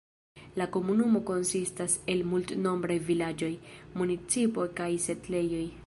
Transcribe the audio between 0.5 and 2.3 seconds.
La komunumo konsistas el